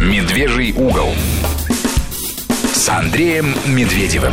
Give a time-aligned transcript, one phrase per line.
[0.00, 1.10] «Медвежий угол»
[2.72, 4.32] с Андреем Медведевым.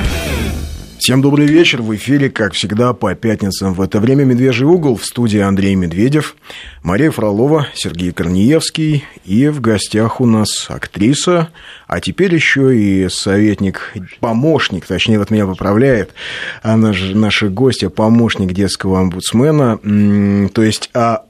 [0.97, 1.82] Всем добрый вечер.
[1.82, 6.38] В эфире, как всегда, по пятницам в это время «Медвежий угол» в студии Андрей Медведев,
[6.83, 9.04] Мария Фролова, Сергей Корнеевский.
[9.25, 11.50] И в гостях у нас актриса,
[11.86, 16.11] а теперь еще и советник, помощник, точнее, вот меня поправляет,
[16.61, 21.27] она же наша гостья, помощник детского омбудсмена, то есть а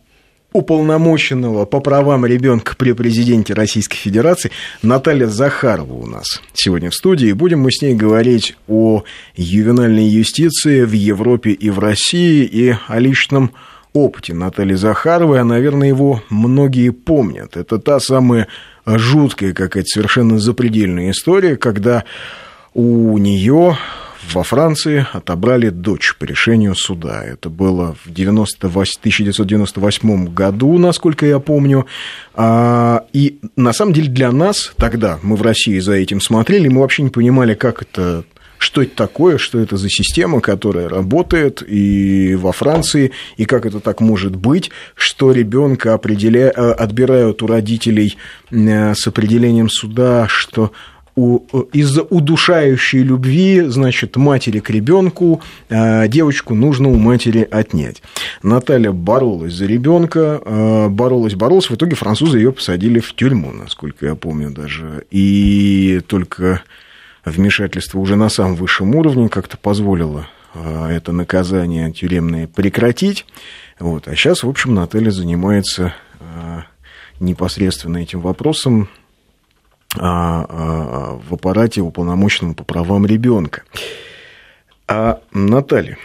[0.57, 7.31] уполномоченного по правам ребенка при президенте Российской Федерации Наталья Захарова у нас сегодня в студии.
[7.31, 9.03] Будем мы с ней говорить о
[9.35, 13.51] ювенальной юстиции в Европе и в России и о личном
[13.93, 17.55] опыте Натальи Захаровой, а, наверное, его многие помнят.
[17.55, 18.47] Это та самая
[18.85, 22.03] жуткая какая-то совершенно запредельная история, когда
[22.73, 23.77] у нее
[24.31, 27.23] во Франции отобрали дочь по решению суда.
[27.23, 31.85] Это было в 98, 1998 году, насколько я помню.
[32.33, 36.81] А, и на самом деле для нас тогда, мы в России за этим смотрели, мы
[36.81, 38.23] вообще не понимали, как это
[38.57, 43.79] что это такое, что это за система, которая работает и во Франции, и как это
[43.79, 46.49] так может быть, что ребенка определя...
[46.49, 48.17] отбирают у родителей
[48.49, 50.71] э, с определением суда, что
[51.17, 58.03] из-за удушающей любви, значит, матери к ребенку э, девочку нужно у матери отнять.
[58.43, 64.05] Наталья боролась за ребенка, э, боролась, боролась, в итоге французы ее посадили в тюрьму, насколько
[64.05, 65.05] я помню даже.
[65.09, 66.61] И только
[67.25, 73.25] вмешательство уже на самом высшем уровне как-то позволило э, это наказание тюремное прекратить.
[73.79, 74.07] Вот.
[74.07, 75.95] А сейчас, в общем, Наталья занимается
[77.19, 78.89] непосредственно этим вопросом
[79.97, 83.63] в аппарате уполномоченного по правам ребенка.
[84.87, 85.97] А, Наталья,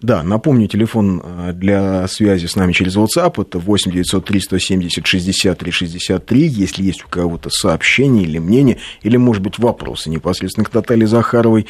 [0.00, 5.70] да, напомню, телефон а, для связи с нами через WhatsApp это 8 903 170 63
[5.70, 6.40] 63.
[6.40, 11.66] Если есть у кого-то сообщение или мнение, или, может быть, вопросы непосредственно к Наталье Захаровой,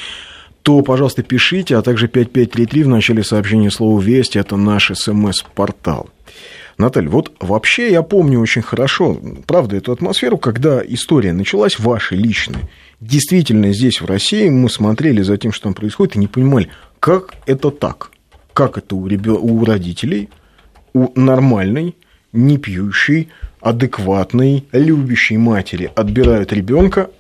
[0.62, 6.11] то, пожалуйста, пишите, а также 5533 в начале сообщения слова «Весть»– это наш смс-портал.
[6.81, 12.69] Наталья, вот вообще я помню очень хорошо, правда, эту атмосферу, когда история началась, ваша личная.
[13.01, 17.35] Действительно, здесь, в России, мы смотрели за тем, что там происходит, и не понимали, как
[17.47, 18.11] это так,
[18.55, 19.37] как это у, ребё...
[19.37, 20.31] у родителей,
[20.95, 21.97] у нормальной,
[22.33, 23.29] не пьющей,
[23.61, 27.11] адекватной, любящей матери отбирают ребенка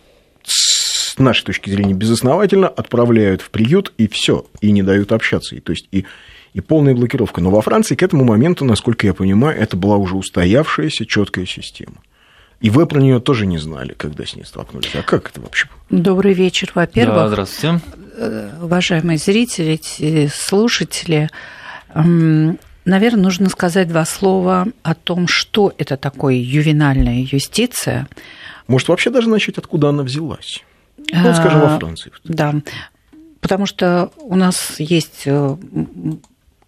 [0.42, 5.54] с нашей точки зрения безосновательно, отправляют в приют и все, и не дают общаться.
[5.54, 6.06] И, то есть и
[6.52, 7.40] и полная блокировка.
[7.40, 11.96] Но во Франции к этому моменту, насколько я понимаю, это была уже устоявшаяся четкая система.
[12.60, 14.94] И вы про нее тоже не знали, когда с ней столкнулись.
[14.94, 15.68] А как это вообще?
[15.88, 17.16] Добрый вечер, во-первых.
[17.16, 17.80] Да, здравствуйте.
[18.16, 21.30] Э, уважаемые зрители, слушатели,
[21.94, 28.08] наверное, нужно сказать два слова о том, что это такое ювенальная юстиция.
[28.66, 30.62] Может, вообще даже начать, откуда она взялась?
[30.98, 32.12] Ну, скажем, во Франции.
[32.24, 32.54] Да,
[33.40, 35.56] потому что у нас есть э,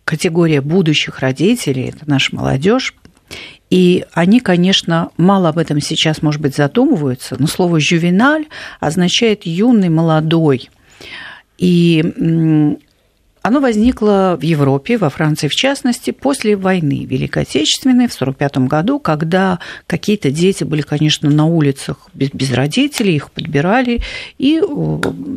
[0.05, 2.95] категория будущих родителей, это наша молодежь,
[3.71, 8.47] и они, конечно, мало об этом сейчас, может быть, задумываются, но слово «жювеналь»
[8.81, 10.69] означает «юный, молодой».
[11.57, 12.05] И
[13.43, 19.01] оно возникло в Европе, во Франции в частности, после войны Великой Отечественной в 1945 году,
[19.01, 24.01] когда какие-то дети были, конечно, на улицах без, без родителей, их подбирали
[24.39, 24.63] и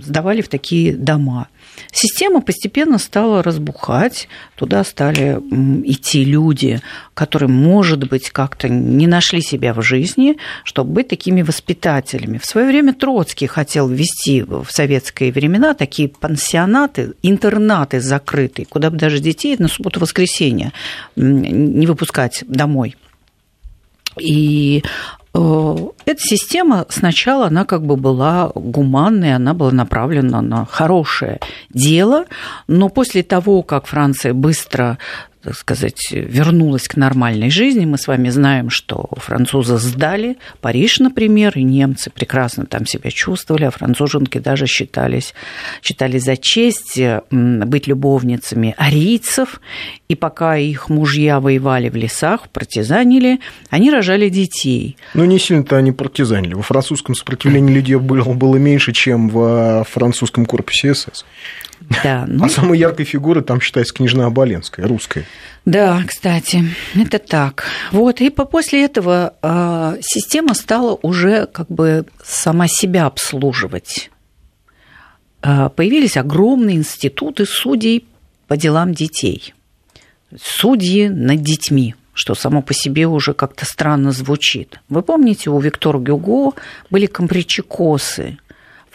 [0.03, 1.47] сдавали в такие дома.
[1.91, 5.39] Система постепенно стала разбухать, туда стали
[5.85, 6.81] идти люди,
[7.13, 12.37] которые, может быть, как-то не нашли себя в жизни, чтобы быть такими воспитателями.
[12.37, 18.97] В свое время Троцкий хотел ввести в советские времена такие пансионаты, интернаты закрытые, куда бы
[18.97, 20.71] даже детей на субботу-воскресенье
[21.15, 22.95] не выпускать домой.
[24.19, 24.83] И
[25.35, 31.39] Э, эта система сначала, она как бы была гуманной, она была направлена на хорошее
[31.69, 32.25] дело,
[32.67, 34.97] но после того, как Франция быстро
[35.45, 37.85] так сказать, вернулась к нормальной жизни.
[37.85, 43.65] Мы с вами знаем, что французы сдали Париж, например, и немцы прекрасно там себя чувствовали,
[43.65, 45.35] а француженки даже считались,
[45.83, 46.99] считали за честь
[47.29, 49.61] быть любовницами арийцев.
[50.07, 53.39] И пока их мужья воевали в лесах, партизанили,
[53.69, 54.97] они рожали детей.
[55.13, 56.55] Ну, не сильно-то они партизанили.
[56.55, 61.23] Во французском сопротивлении людей было, было меньше, чем во французском корпусе СС.
[62.03, 62.45] Да, ну...
[62.45, 65.25] А самой яркой фигурой там считается княжна Оболенская, русская.
[65.65, 66.63] Да, кстати,
[66.95, 67.65] это так.
[67.91, 74.09] Вот, и после этого э, система стала уже как бы сама себя обслуживать.
[75.41, 78.07] Э, появились огромные институты судей
[78.47, 79.53] по делам детей.
[80.39, 84.79] Судьи над детьми что само по себе уже как-то странно звучит.
[84.87, 86.53] Вы помните, у Виктора Гюго
[86.89, 88.39] были компричекосы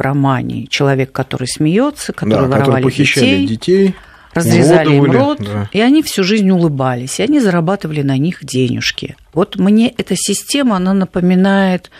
[0.00, 3.94] в романе «Человек, который смеется», который да, воровали похищали детей, детей
[4.32, 5.68] разрезали им рот, да.
[5.72, 9.16] и они всю жизнь улыбались, и они зарабатывали на них денежки.
[9.34, 11.90] Вот мне эта система, она напоминает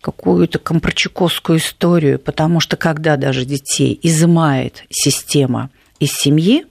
[0.00, 6.66] какую-то компрочаковскую историю, потому что когда даже детей изымает система из семьи,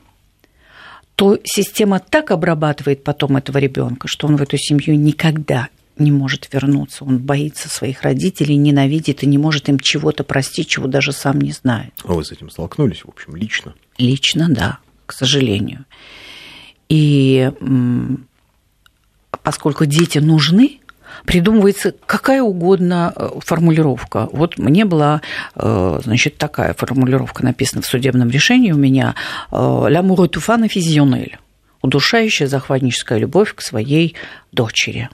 [1.16, 5.68] то система так обрабатывает потом этого ребенка, что он в эту семью никогда
[6.00, 7.06] не может вернуться.
[7.06, 11.52] Он боится своих родителей, ненавидит и не может им чего-то простить, чего даже сам не
[11.52, 11.94] знает.
[12.04, 13.74] А вы с этим столкнулись, в общем, лично?
[13.98, 15.86] Лично, да, к сожалению.
[16.90, 17.52] И
[19.44, 20.80] поскольку дети нужны,
[21.26, 24.30] придумывается какая угодно э, формулировка.
[24.32, 25.22] Вот мне была,
[25.56, 29.16] э, значит, такая формулировка написана в судебном решении у меня
[29.52, 31.38] «L'amour est tout fan
[31.82, 34.16] удушающая захватническая любовь к своей
[34.52, 35.10] дочери.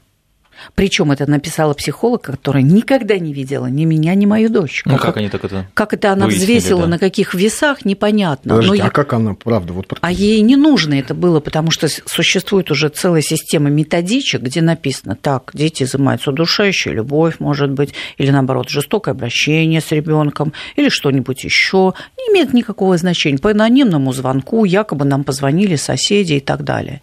[0.73, 4.83] Причем это написала психолог, которая никогда не видела ни меня, ни мою дочь.
[4.85, 6.87] Ну, как, как они так это Как это она выяснили, взвесила, да.
[6.87, 8.55] на каких весах, непонятно.
[8.55, 8.91] Подождите, Но а я...
[8.91, 9.73] как она, правда?
[9.73, 9.97] Вот...
[10.01, 15.15] А ей не нужно это было, потому что существует уже целая система методичек, где написано,
[15.15, 21.43] так, дети изымаются удушающая любовь, может быть, или наоборот, жестокое обращение с ребенком, или что-нибудь
[21.43, 21.93] еще.
[22.17, 23.37] Не имеет никакого значения.
[23.37, 27.01] По анонимному звонку якобы нам позвонили соседи и так далее.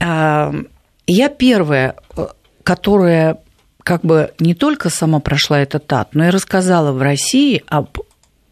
[0.00, 2.26] Я первая э,
[2.64, 3.38] которая
[3.82, 7.98] как бы не только сама прошла этот ад, но и рассказала в России об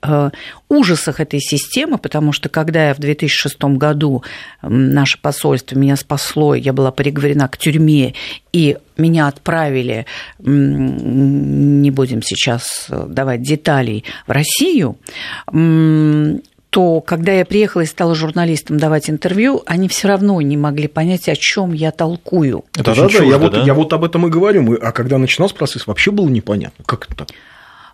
[0.03, 0.31] э,
[0.69, 4.23] ужасах этой системы, потому что когда я в 2006 году
[4.63, 8.15] наше посольство меня спасло, я была приговорена к тюрьме,
[8.53, 10.07] и меня отправили,
[10.39, 14.97] не будем сейчас давать деталей, в Россию,
[16.71, 21.29] то когда я приехала и стала журналистам давать интервью, они все равно не могли понять,
[21.29, 22.65] о чем я толкую.
[22.75, 23.39] Это да, да, чуждо, я, да?
[23.39, 24.63] Вот, я вот об этом и говорю.
[24.63, 26.85] Мы, а когда начинался процесс, вообще было непонятно.
[26.85, 27.27] Как это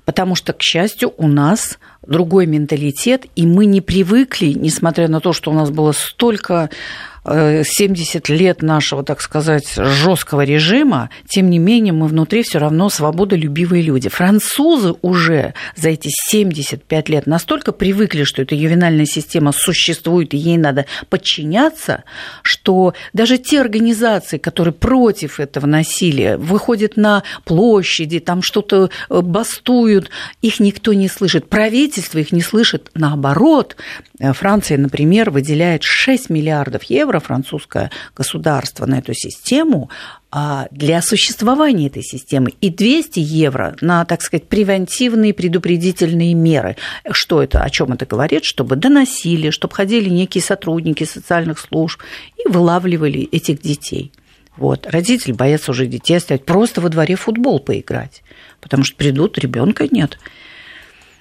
[0.04, 5.32] Потому что, к счастью, у нас другой менталитет, и мы не привыкли, несмотря на то,
[5.32, 6.68] что у нас было столько
[7.24, 12.90] 70 э, лет нашего, так сказать, жесткого режима, тем не менее мы внутри все равно
[12.90, 14.08] свободолюбивые люди.
[14.08, 20.58] Французы уже за эти 75 лет настолько привыкли, что эта ювенальная система существует и ей
[20.58, 22.04] надо подчиняться,
[22.42, 30.10] что даже те организации, которые против этого насилия, выходят на площади, там что-то э, бастуют,
[30.42, 31.48] их никто не слышит.
[31.48, 32.90] Правительство их не слышит.
[32.94, 33.76] Наоборот,
[34.20, 39.90] Франция, например, выделяет 6 миллиардов евро евро французское государство на эту систему
[40.30, 46.76] а, для существования этой системы и 200 евро на, так сказать, превентивные предупредительные меры.
[47.10, 48.44] Что это, о чем это говорит?
[48.44, 52.00] Чтобы доносили, чтобы ходили некие сотрудники социальных служб
[52.36, 54.12] и вылавливали этих детей.
[54.56, 54.86] Вот.
[54.86, 58.22] Родители боятся уже детей оставить, просто во дворе футбол поиграть,
[58.60, 60.18] потому что придут, ребенка нет.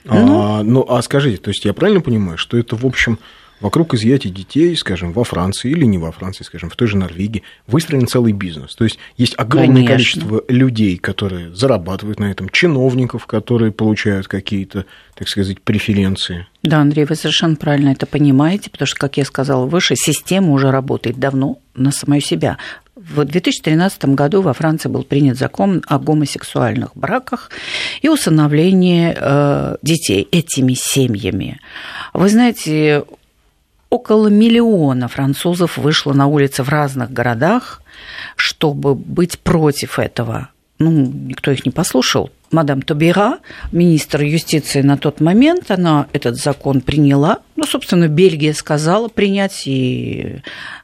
[0.06, 3.20] Ну, а, ну, а скажите, то есть я правильно понимаю, что это, в общем,
[3.64, 7.44] вокруг изъятия детей, скажем, во Франции или не во Франции, скажем, в той же Норвегии,
[7.66, 8.76] выстроен целый бизнес.
[8.76, 9.94] То есть есть огромное Конечно.
[9.94, 14.86] количество людей, которые зарабатывают на этом, чиновников, которые получают какие-то,
[15.16, 16.46] так сказать, преференции.
[16.62, 20.70] Да, Андрей, вы совершенно правильно это понимаете, потому что, как я сказала выше, система уже
[20.70, 22.58] работает давно на самую себя.
[22.96, 27.50] В 2013 году во Франции был принят закон о гомосексуальных браках
[28.04, 31.60] и усыновлении э, детей этими семьями.
[32.14, 33.04] Вы знаете,
[33.90, 37.82] около миллиона французов вышло на улицы в разных городах,
[38.36, 40.50] чтобы быть против этого.
[40.78, 42.30] Ну, никто их не послушал.
[42.54, 43.40] Мадам Тобера,
[43.72, 47.40] министр юстиции на тот момент, она этот закон приняла.
[47.56, 50.42] Ну, собственно, Бельгия сказала принять, и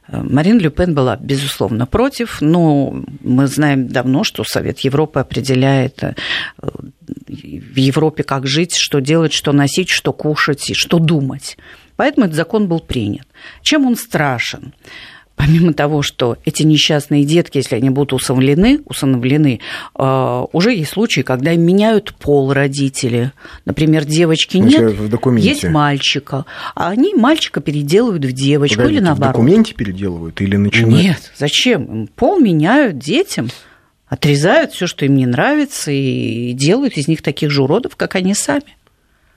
[0.08, 6.14] э, Марин Люпен была, безусловно, против, но мы знаем давно, что Совет Европы определяет э,
[7.26, 11.56] в Европе, как жить, что делать, что носить, что кушать и что думать.
[11.96, 13.26] Поэтому этот закон был принят.
[13.62, 14.74] Чем он страшен?
[15.40, 19.60] Помимо того, что эти несчастные детки, если они будут усыновлены, усыновлены
[19.98, 23.32] э, уже есть случаи, когда меняют пол родители.
[23.64, 25.48] Например, девочки нет, в документе.
[25.48, 26.44] есть мальчика,
[26.74, 29.34] а они мальчика переделывают в девочку Погодите, или наоборот.
[29.34, 31.02] В документе переделывают или начинают?
[31.02, 32.08] Нет, зачем?
[32.16, 33.48] Пол меняют детям,
[34.08, 38.34] отрезают все, что им не нравится, и делают из них таких же уродов, как они
[38.34, 38.76] сами.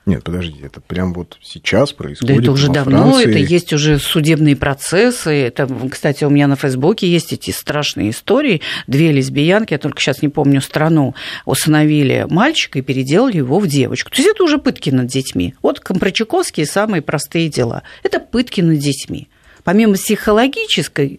[0.06, 2.36] Нет, подождите, это прям вот сейчас происходит.
[2.36, 3.30] Да это уже давно, Франции.
[3.30, 5.30] это есть уже судебные процессы.
[5.30, 8.60] Это, кстати, у меня на Фейсбуке есть эти страшные истории.
[8.86, 11.14] Две лесбиянки, я только сейчас не помню страну,
[11.46, 14.10] усыновили мальчика и переделали его в девочку.
[14.10, 15.54] То есть это уже пытки над детьми.
[15.62, 17.82] Вот компрочаковские самые простые дела.
[18.02, 19.28] Это пытки над детьми.
[19.62, 21.18] Помимо психологической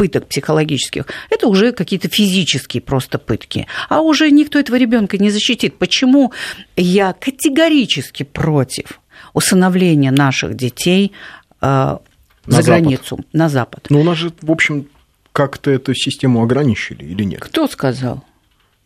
[0.00, 3.66] пыток психологических, это уже какие-то физические просто пытки.
[3.90, 5.76] А уже никто этого ребенка не защитит.
[5.76, 6.32] Почему
[6.74, 8.98] я категорически против
[9.34, 11.12] усыновления наших детей
[11.60, 12.00] э, на
[12.46, 12.64] за Запад.
[12.64, 13.88] границу, на Запад?
[13.90, 14.86] Ну, у нас же, в общем,
[15.34, 17.40] как-то эту систему ограничили или нет?
[17.42, 18.24] Кто сказал?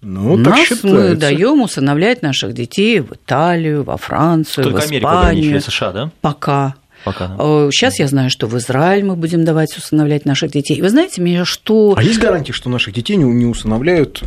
[0.01, 0.89] Ну, так Нас считается.
[0.89, 5.45] мы даем усыновлять наших детей в Италию, во Францию, Только в Испанию.
[5.45, 6.11] Америку США, да?
[6.21, 6.75] Пока.
[7.05, 7.37] Пока.
[7.71, 10.81] Сейчас я знаю, что в Израиль мы будем давать усыновлять наших детей.
[10.81, 11.95] Вы знаете, меня что...
[11.97, 14.23] А есть гарантии, что наших детей не усыновляют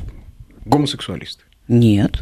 [0.65, 1.43] гомосексуалисты?
[1.67, 2.19] Нет.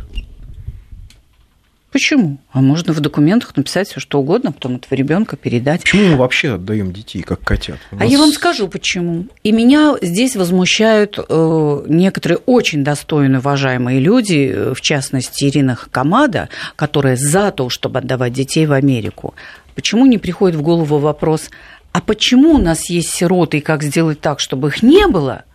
[1.96, 2.40] Почему?
[2.52, 5.84] А можно в документах написать все что угодно, потом этого ребенка передать.
[5.84, 7.78] Почему мы вообще отдаем детей, как котят?
[7.90, 8.02] нас...
[8.02, 9.28] А я вам скажу почему.
[9.44, 16.50] И меня здесь возмущают э, некоторые очень достойные, уважаемые люди, э, в частности Ирина Хакамада,
[16.76, 19.34] которая за то, чтобы отдавать детей в Америку.
[19.74, 21.50] Почему не приходит в голову вопрос,
[21.94, 25.46] а почему у нас есть сироты и как сделать так, чтобы их не было?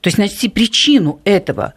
[0.00, 1.74] То есть найти причину этого.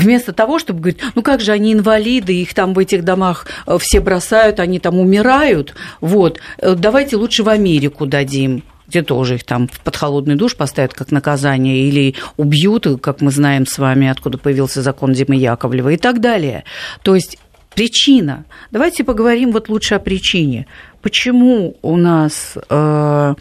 [0.00, 3.76] Вместо того, чтобы говорить, ну как же они инвалиды, их там в этих домах э,
[3.78, 9.44] все бросают, они там умирают, вот, э, давайте лучше в Америку дадим где тоже их
[9.44, 14.36] там под холодный душ поставят как наказание или убьют, как мы знаем с вами, откуда
[14.36, 16.64] появился закон Димы Яковлева и так далее.
[17.04, 17.38] То есть
[17.72, 18.46] причина.
[18.72, 20.66] Давайте поговорим вот лучше о причине.
[21.02, 23.34] Почему у нас э,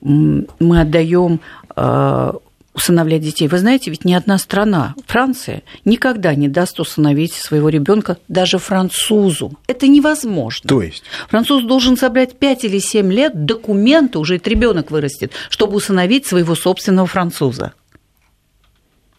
[0.00, 1.40] мы отдаем
[1.76, 2.32] э,
[2.78, 3.48] усыновлять детей.
[3.48, 9.52] Вы знаете, ведь ни одна страна, Франция, никогда не даст усыновить своего ребенка даже французу.
[9.66, 10.68] Это невозможно.
[10.68, 11.02] То есть?
[11.28, 16.54] Француз должен собрать 5 или 7 лет документы, уже этот ребенок вырастет, чтобы усыновить своего
[16.54, 17.72] собственного француза.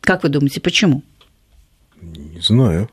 [0.02, 1.04] Как вы думаете, почему?
[2.02, 2.90] Не знаю.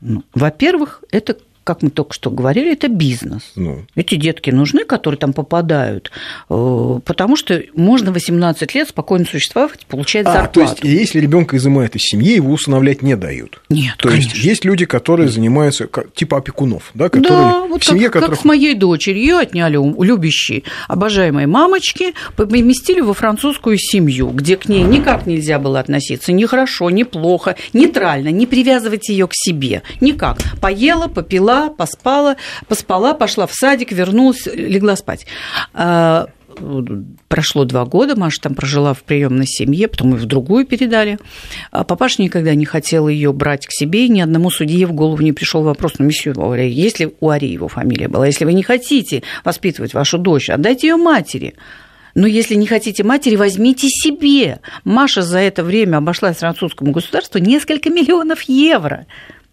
[0.00, 3.52] Ну, во-первых, это как мы только что говорили, это бизнес.
[3.56, 3.84] Ну.
[3.94, 6.10] Эти детки нужны, которые там попадают,
[6.48, 10.52] э, потому что можно 18 лет спокойно существовать, получать а, зарплату.
[10.52, 13.60] То есть, если ребенка изымают из семьи, его усыновлять не дают?
[13.68, 14.30] Нет, То конечно.
[14.30, 18.38] есть, есть люди, которые занимаются типа опекунов, да, которые да, вот в семье, как, которых...
[18.38, 24.56] как с моей дочерью, ее отняли у любящей, обожаемой мамочки, поместили во французскую семью, где
[24.56, 29.32] к ней никак нельзя было относиться, ни хорошо, ни плохо, нейтрально, не привязывать ее к
[29.34, 30.38] себе, никак.
[30.60, 32.36] Поела, попила, легла, поспала,
[32.68, 35.26] поспала, пошла в садик, вернулась, легла спать
[35.72, 36.28] а,
[37.28, 41.18] прошло два года, Маша там прожила в приемной семье, потом и в другую передали.
[41.72, 45.20] А папаша никогда не хотел ее брать к себе, и ни одному судье в голову
[45.22, 48.62] не пришел вопрос, ну, месье Лауре, если у Ари его фамилия была, если вы не
[48.62, 51.54] хотите воспитывать вашу дочь, отдайте ее матери.
[52.14, 54.60] Но если не хотите матери, возьмите себе.
[54.84, 59.06] Маша за это время обошлась французскому государству несколько миллионов евро.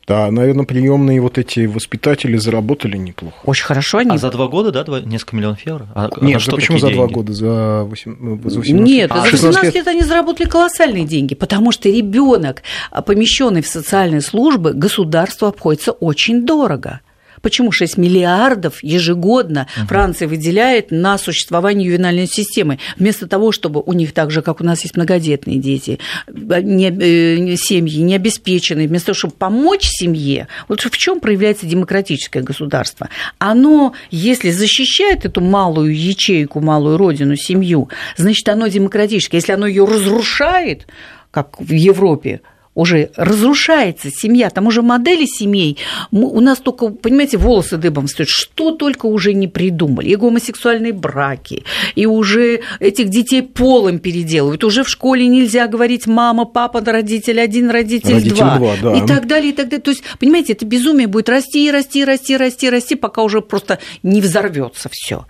[0.07, 3.35] Да, наверное, приемные вот эти воспитатели заработали неплохо.
[3.45, 4.11] Очень хорошо они.
[4.11, 5.87] А за два года, да, несколько миллионов евро?
[5.93, 7.33] А, Нет, а что почему за два года?
[7.33, 9.75] За, 8, ну, за 18 Нет, а, за 18 лет.
[9.75, 12.63] лет они заработали колоссальные деньги, потому что ребенок,
[13.05, 17.01] помещенный в социальные службы, государству обходится очень дорого.
[17.41, 19.87] Почему 6 миллиардов ежегодно угу.
[19.87, 24.63] Франция выделяет на существование ювенальной системы, вместо того, чтобы у них так же, как у
[24.63, 30.81] нас есть многодетные дети, не, э, семьи не обеспеченные, вместо того, чтобы помочь семье, вот
[30.81, 33.09] в чем проявляется демократическое государство?
[33.39, 39.37] Оно, если защищает эту малую ячейку, малую родину, семью, значит, оно демократическое.
[39.37, 40.87] Если оно ее разрушает,
[41.31, 42.41] как в Европе,
[42.73, 45.77] уже разрушается семья, там уже модели семей,
[46.11, 51.63] у нас только, понимаете, волосы дыбом стоят, что только уже не придумали, и гомосексуальные браки,
[51.95, 57.69] и уже этих детей полом переделывают, уже в школе нельзя говорить мама, папа, родитель один,
[57.69, 58.93] родитель, родитель два, два да.
[58.93, 59.81] и так далее, и так далее.
[59.81, 64.21] То есть, понимаете, это безумие будет расти, расти, расти, расти, расти, пока уже просто не
[64.21, 65.25] взорвется все.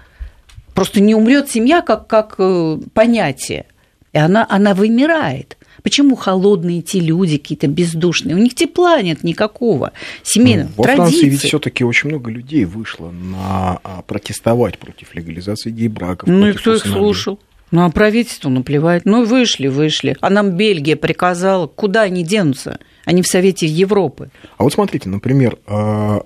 [0.75, 3.65] Просто не умрет семья как, как э, понятие,
[4.13, 5.57] и она, она вымирает.
[5.83, 8.35] Почему холодные те люди какие-то бездушные?
[8.35, 9.93] У них тепла нет никакого.
[10.23, 10.69] Семейного.
[10.69, 11.11] Ну, во традиции.
[11.11, 16.29] Франции ведь все-таки очень много людей вышло на а, протестовать против легализации гей-браков.
[16.29, 17.39] Ну и кто их слушал?
[17.71, 19.05] Ну, а правительству наплевать.
[19.05, 20.17] Ну, вышли, вышли.
[20.19, 22.79] А нам Бельгия приказала, куда они денутся?
[23.05, 24.29] Они в Совете Европы.
[24.57, 26.21] А вот смотрите, например, а,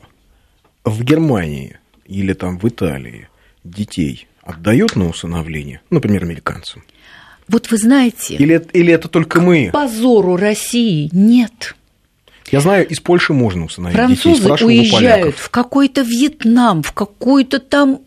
[0.84, 3.30] в Германии или там в Италии
[3.64, 6.84] детей отдают на усыновление, например, американцам?
[7.48, 8.36] Вот вы знаете...
[8.36, 9.70] Или, или это только мы?
[9.72, 11.76] позору России нет.
[12.52, 14.48] Я знаю, из Польши можно усыновить Французы детей.
[14.48, 18.02] Французы уезжают в какой-то Вьетнам, в какой-то там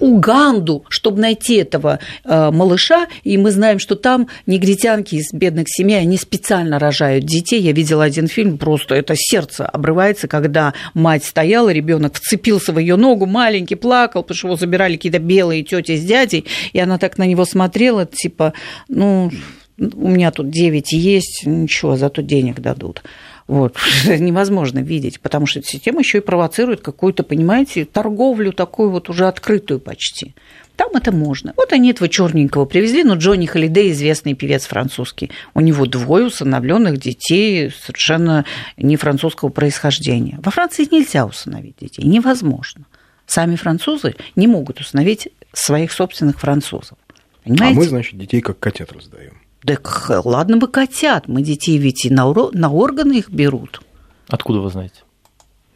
[0.00, 6.00] Уганду, чтобы найти этого э, малыша, и мы знаем, что там негритянки из бедных семей,
[6.00, 7.60] они специально рожают детей.
[7.60, 12.96] Я видела один фильм, просто это сердце обрывается, когда мать стояла, ребенок вцепился в ее
[12.96, 17.18] ногу, маленький, плакал, потому что его забирали какие-то белые тети с дядей, и она так
[17.18, 18.52] на него смотрела, типа,
[18.88, 19.30] ну,
[19.78, 23.02] у меня тут 9 есть, ничего, зато денег дадут.
[23.50, 23.76] Вот.
[24.06, 29.26] Невозможно видеть, потому что эта система еще и провоцирует какую-то, понимаете, торговлю такую вот уже
[29.26, 30.36] открытую почти.
[30.76, 31.52] Там это можно.
[31.56, 35.32] Вот они этого черненького привезли, но Джонни Холидей известный певец французский.
[35.52, 38.44] У него двое усыновленных детей совершенно
[38.76, 40.38] не французского происхождения.
[40.44, 42.84] Во Франции нельзя усыновить детей, невозможно.
[43.26, 46.98] Сами французы не могут усыновить своих собственных французов.
[47.42, 47.76] Понимаете?
[47.76, 49.39] А мы, значит, детей как котят раздаем.
[49.64, 53.82] Так ладно бы котят, мы детей ведь и на, на органы их берут.
[54.28, 55.02] Откуда вы знаете?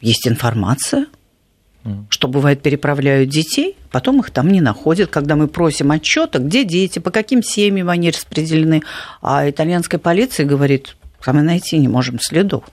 [0.00, 1.06] Есть информация,
[1.84, 2.06] mm.
[2.08, 6.98] что бывает переправляют детей, потом их там не находят, когда мы просим отчета, где дети,
[6.98, 8.82] по каким семьям они распределены,
[9.20, 12.64] а итальянская полиция говорит, мы найти не можем следов,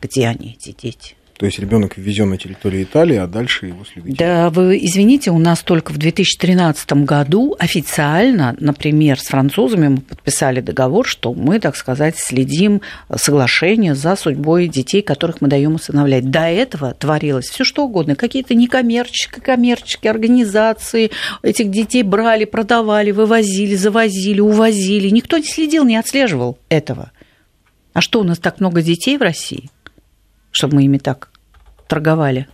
[0.00, 1.16] где они, эти дети.
[1.36, 4.16] То есть ребенок ввезен на территорию Италии, а дальше его следует.
[4.16, 10.60] Да, вы извините, у нас только в 2013 году официально, например, с французами мы подписали
[10.60, 12.82] договор, что мы, так сказать, следим
[13.16, 16.30] соглашение за судьбой детей, которых мы даем усыновлять.
[16.30, 21.10] До этого творилось все что угодно, какие-то некоммерческие, коммерческие организации
[21.42, 25.08] этих детей брали, продавали, вывозили, завозили, увозили.
[25.08, 27.10] Никто не следил, не отслеживал этого.
[27.92, 29.70] А что у нас так много детей в России?
[30.54, 31.28] Чтобы мы ими так
[31.88, 32.46] торговали.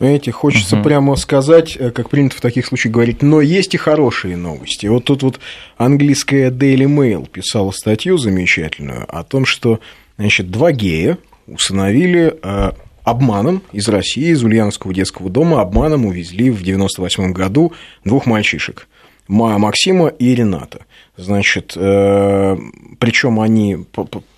[0.00, 0.84] Знаете, хочется угу.
[0.84, 4.86] прямо сказать, э, как принято в таких случаях говорить, но есть и хорошие новости.
[4.86, 5.40] Вот тут вот
[5.76, 9.80] английская Daily Mail писала статью замечательную о том, что
[10.18, 12.72] значит, два гея усыновили э,
[13.04, 17.72] обманом из России, из Ульяновского детского дома, обманом увезли в 98 году
[18.04, 18.88] двух мальчишек.
[19.28, 20.80] Максима и Рената.
[21.16, 22.56] Значит, э,
[22.98, 23.78] причем они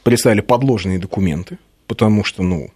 [0.04, 2.71] представили подложные документы, потому что, ну,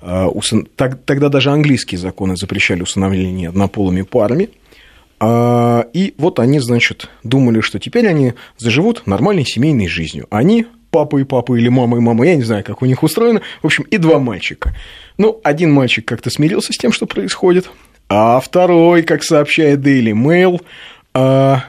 [0.00, 0.28] а,
[0.76, 4.50] тогда даже английские законы запрещали усыновление однополыми парами,
[5.20, 10.26] а, и вот они, значит, думали, что теперь они заживут нормальной семейной жизнью.
[10.30, 13.40] Они папа и папа или мама и мама, я не знаю, как у них устроено,
[13.62, 14.74] в общем, и два мальчика.
[15.18, 17.70] Ну, один мальчик как-то смирился с тем, что происходит,
[18.08, 20.62] а второй, как сообщает Daily Mail,
[21.14, 21.64] а,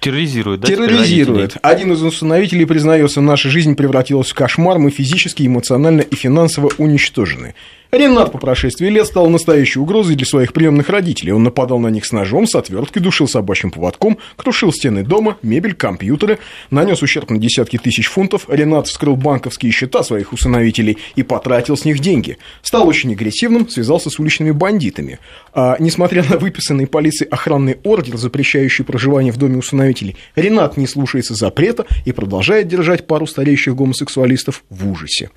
[0.00, 0.68] Терроризирует, да?
[0.68, 1.56] Терроризирует.
[1.62, 7.54] Один из установителей признается, наша жизнь превратилась в кошмар, мы физически, эмоционально и финансово уничтожены.
[7.90, 11.32] Ренат по прошествии лет стал настоящей угрозой для своих приемных родителей.
[11.32, 15.74] Он нападал на них с ножом, с отверткой, душил собачьим поводком, крушил стены дома, мебель,
[15.74, 16.38] компьютеры,
[16.70, 18.44] нанес ущерб на десятки тысяч фунтов.
[18.48, 22.36] Ренат вскрыл банковские счета своих усыновителей и потратил с них деньги.
[22.60, 25.18] Стал очень агрессивным, связался с уличными бандитами.
[25.54, 31.34] А, несмотря на выписанный полицией охранный ордер, запрещающий проживание в доме усыновителей, Ренат не слушается
[31.34, 35.30] запрета и продолжает держать пару стареющих гомосексуалистов в ужасе.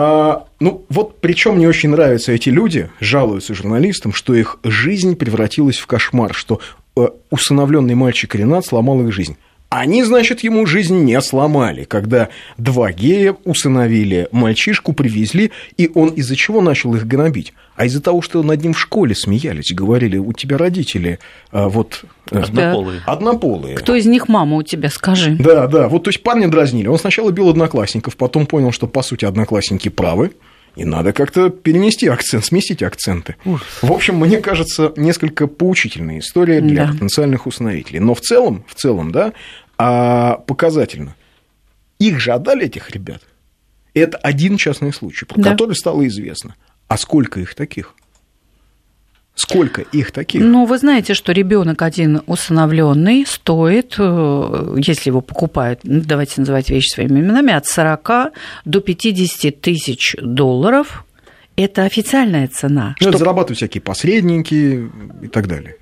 [0.00, 5.78] А, ну, вот причем мне очень нравятся эти люди, жалуются журналистам, что их жизнь превратилась
[5.78, 6.60] в кошмар, что
[6.96, 9.36] э, усыновленный мальчик Ренат сломал их жизнь.
[9.70, 16.36] Они, значит, ему жизнь не сломали, когда два гея усыновили мальчишку, привезли, и он из-за
[16.36, 17.52] чего начал их гнобить?
[17.76, 21.18] А из-за того, что над ним в школе смеялись, говорили, у тебя родители
[21.52, 22.04] а, вот...
[22.30, 23.02] Э, однополые.
[23.04, 23.76] Однополые.
[23.76, 25.36] Кто из них мама у тебя, скажи.
[25.38, 26.88] Да, да, вот то есть парня дразнили.
[26.88, 30.32] Он сначала бил одноклассников, потом понял, что, по сути, одноклассники правы,
[30.78, 33.34] и надо как-то перенести акцент, сместить акценты.
[33.44, 33.60] Ух.
[33.82, 36.92] В общем, мне кажется, несколько поучительная история для да.
[36.92, 37.98] потенциальных усыновителей.
[37.98, 39.32] Но в целом, в целом, да,
[39.76, 41.16] а показательно.
[41.98, 43.22] Их же отдали, этих ребят.
[43.92, 45.50] Это один частный случай, про да.
[45.50, 46.54] который стало известно.
[46.86, 47.94] А сколько их таких?
[49.38, 50.42] Сколько их таких?
[50.42, 56.70] Ну, вы знаете, что ребенок один усыновленный стоит, э, если его покупают, ну, давайте называть
[56.70, 58.32] вещи своими именами, от 40
[58.64, 61.04] до 50 тысяч долларов.
[61.54, 62.96] Это официальная цена.
[63.00, 63.18] Ну, что...
[63.18, 64.90] зарабатывают всякие посредники
[65.22, 65.76] и так далее.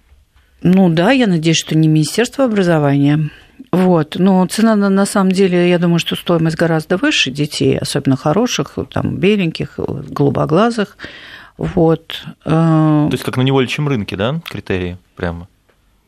[0.63, 3.31] Ну да, я надеюсь, что не Министерство образования.
[3.73, 4.17] Вот.
[4.19, 9.17] Но цена, на самом деле, я думаю, что стоимость гораздо выше детей, особенно хороших, там,
[9.17, 10.99] беленьких, голубоглазых.
[11.59, 12.23] Вот.
[12.45, 15.49] Э, то есть как на невольчьем рынке, да, критерии прямо?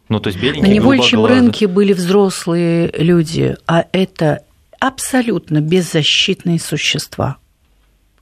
[0.08, 4.42] Ну, то есть На невольчьем рынке были взрослые люди, а это
[4.80, 7.37] абсолютно беззащитные существа.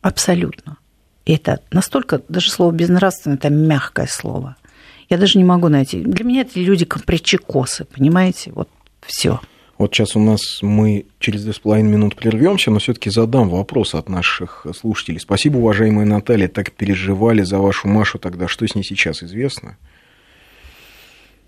[0.00, 0.78] Абсолютно.
[1.24, 4.56] И это настолько, даже слово безнравственное, это мягкое слово.
[5.08, 6.00] Я даже не могу найти.
[6.00, 8.52] Для меня это люди компричекосы, понимаете?
[8.52, 8.68] Вот
[9.04, 9.40] все.
[9.78, 13.94] Вот сейчас у нас мы через две с половиной минут прервемся, но все-таки задам вопрос
[13.94, 15.20] от наших слушателей.
[15.20, 18.48] Спасибо, уважаемая Наталья, так переживали за вашу Машу тогда.
[18.48, 19.76] Что с ней сейчас известно?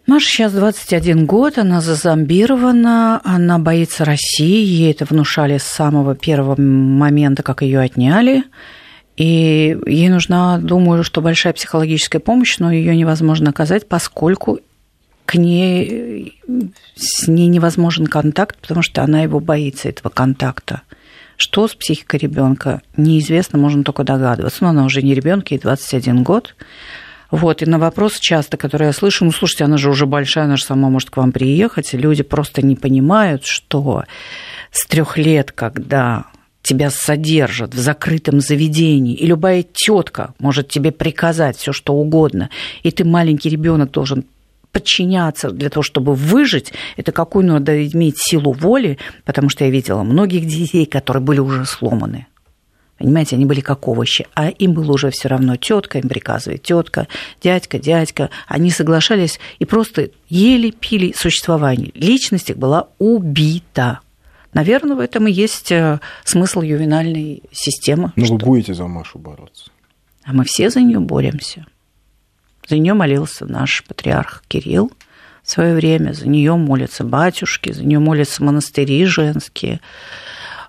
[0.07, 6.59] Маша сейчас 21 год, она зазомбирована, она боится России, ей это внушали с самого первого
[6.59, 8.45] момента, как ее отняли.
[9.19, 14.61] И ей нужна, думаю, что большая психологическая помощь, но ее невозможно оказать, поскольку
[15.29, 16.41] к ней,
[16.95, 20.81] с ней невозможен контакт, потому что она его боится, этого контакта.
[21.37, 24.65] Что с психикой ребенка неизвестно, можно только догадываться.
[24.65, 26.57] Но она уже не ребенок, ей 21 год.
[27.31, 30.57] Вот, и на вопрос часто, который я слышу, ну, слушайте, она же уже большая, она
[30.57, 34.05] же сама может к вам приехать, и люди просто не понимают, что
[34.73, 36.25] с трех лет, когда
[36.63, 42.49] тебя содержат в закрытом заведении, и любая тетка может тебе приказать все что угодно,
[42.83, 44.25] и ты маленький ребенок должен
[44.73, 50.03] подчиняться для того, чтобы выжить, это какую надо иметь силу воли, потому что я видела
[50.03, 52.27] многих детей, которые были уже сломаны.
[52.99, 57.07] Понимаете, они были как овощи, а им было уже все равно тетка, им приказывает тетка,
[57.41, 58.31] дядька, дядька.
[58.49, 61.93] Они соглашались и просто ели, пили существование.
[61.95, 64.01] Личность их была убита.
[64.53, 68.13] Наверное, в этом и есть э, смысл ювенальной системы.
[68.17, 68.35] Ну, что...
[68.35, 69.71] вы будете за Машу бороться.
[70.25, 71.67] А мы все за нее боремся.
[72.69, 74.93] За нее молился наш патриарх Кирилл
[75.43, 79.81] в свое время, за нее молятся батюшки, за нее молятся монастыри женские.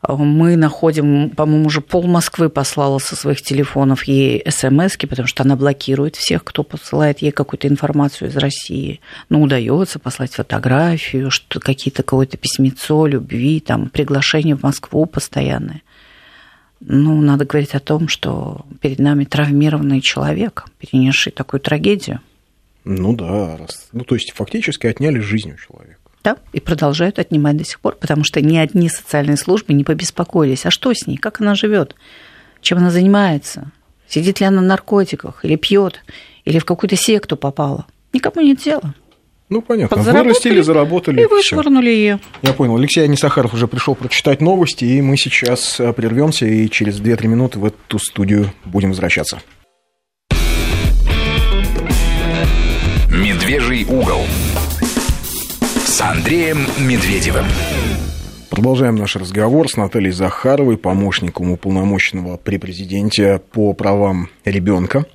[0.07, 5.57] Мы находим, по-моему, уже пол Москвы послала со своих телефонов ей смс потому что она
[5.57, 9.01] блокирует всех, кто посылает ей какую-то информацию из России.
[9.27, 15.81] Ну, удается послать фотографию, что какие-то какое-то письмецо любви, там, приглашение в Москву постоянное.
[16.81, 22.21] Ну, надо говорить о том, что перед нами травмированный человек, перенесший такую трагедию.
[22.85, 23.57] Ну да,
[23.91, 25.99] ну то есть фактически отняли жизнь у человека.
[26.23, 30.65] Да, и продолжают отнимать до сих пор, потому что ни одни социальные службы не побеспокоились.
[30.65, 31.17] А что с ней?
[31.17, 31.95] Как она живет?
[32.61, 33.71] Чем она занимается?
[34.07, 35.45] Сидит ли она на наркотиках?
[35.45, 36.03] Или пьет?
[36.45, 37.85] Или в какую-то секту попала?
[38.11, 38.95] Никому нет дела.
[39.49, 39.97] Ну, понятно.
[39.97, 41.23] Вырастили, заработали.
[41.23, 42.19] И вышвырнули ее.
[42.43, 42.77] Я понял.
[42.77, 47.57] Алексей Анисахаров уже пришел прочитать новости, и мы сейчас э, прервемся и через 2-3 минуты
[47.57, 49.41] в эту студию будем возвращаться.
[53.11, 54.21] Медвежий угол
[55.85, 57.45] с Андреем Медведевым.
[58.51, 65.05] Продолжаем наш разговор с Натальей Захаровой, помощником уполномоченного при президенте по правам ребенка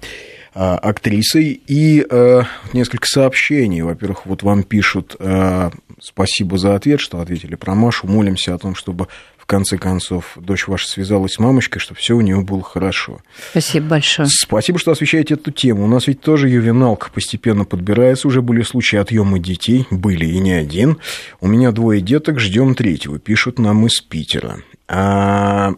[0.54, 1.60] актрисой.
[1.66, 3.82] И э, несколько сообщений.
[3.82, 8.06] Во-первых, вот вам пишут э, спасибо за ответ, что ответили про Машу.
[8.06, 9.08] Молимся о том, чтобы
[9.44, 13.20] в конце концов, дочь ваша связалась с мамочкой, чтобы все у нее было хорошо.
[13.50, 14.26] Спасибо большое.
[14.30, 15.84] Спасибо, что освещаете эту тему.
[15.84, 18.26] У нас ведь тоже ювеналка постепенно подбирается.
[18.26, 20.96] Уже были случаи отъема детей, были и не один.
[21.42, 24.60] У меня двое деток, ждем третьего, пишут нам из Питера.
[24.88, 25.74] А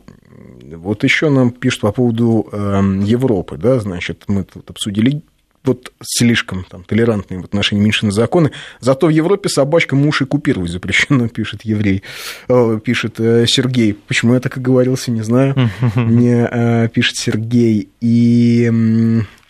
[0.76, 2.56] вот еще нам пишут по поводу э,
[3.02, 5.22] Европы, да, значит, мы тут обсудили
[5.66, 8.52] вот слишком там, толерантные в отношении меньшинных законы.
[8.80, 12.02] Зато в Европе собачка муж и купировать запрещено, пишет еврей,
[12.48, 13.94] э, пишет э, Сергей.
[13.94, 15.54] Почему я так оговорился, не знаю.
[15.96, 17.88] Не э, пишет Сергей.
[18.00, 18.70] И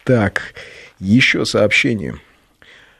[0.04, 0.54] так,
[0.98, 2.16] еще сообщение.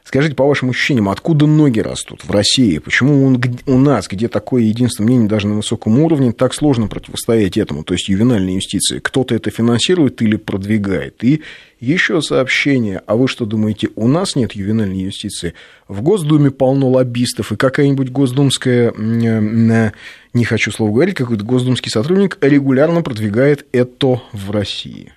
[0.07, 2.77] Скажите, по вашим ощущениям, откуда ноги растут в России?
[2.77, 7.57] Почему он, у нас, где такое единственное мнение даже на высоком уровне, так сложно противостоять
[7.57, 8.99] этому, то есть ювенальной юстиции?
[8.99, 11.21] Кто-то это финансирует или продвигает?
[11.25, 11.41] И
[11.81, 13.01] еще сообщение.
[13.05, 15.53] А вы что думаете, у нас нет ювенальной юстиции?
[15.89, 23.01] В Госдуме полно лоббистов, и какая-нибудь госдумская, не хочу слова говорить, какой-то госдумский сотрудник регулярно
[23.01, 25.11] продвигает это в России.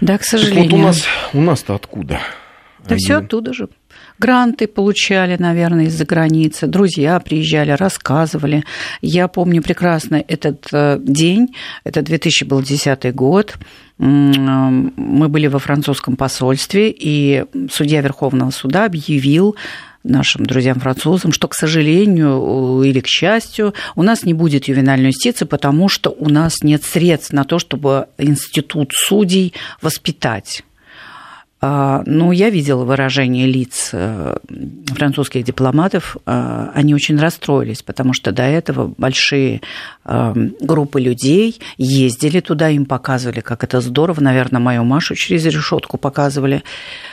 [0.00, 0.64] Да, к сожалению.
[0.64, 2.18] Так вот у нас, у нас-то откуда?
[2.88, 3.68] Да все оттуда же.
[4.18, 6.66] Гранты получали, наверное, из-за границы.
[6.66, 8.64] Друзья приезжали, рассказывали.
[9.00, 11.54] Я помню прекрасно этот э, день.
[11.84, 13.56] Это 2010 год.
[13.98, 19.54] Мы были во французском посольстве, и судья Верховного суда объявил
[20.02, 25.88] нашим друзьям-французам, что, к сожалению или к счастью, у нас не будет ювенальной юстиции, потому
[25.88, 30.64] что у нас нет средств на то, чтобы институт судей воспитать.
[31.64, 34.36] А, ну, я видела выражение лиц э,
[34.86, 36.16] французских дипломатов.
[36.26, 39.60] А, они очень расстроились, потому что до этого большие
[40.04, 44.20] э, группы людей ездили туда, им показывали, как это здорово.
[44.20, 46.64] Наверное, мою Машу через решетку показывали.